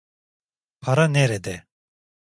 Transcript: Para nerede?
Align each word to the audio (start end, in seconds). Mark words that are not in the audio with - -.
Para 0.83 1.05
nerede? 1.15 1.55